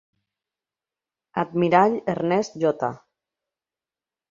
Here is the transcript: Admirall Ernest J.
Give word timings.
Admirall 1.43 1.99
Ernest 2.15 2.57
J. 2.65 2.91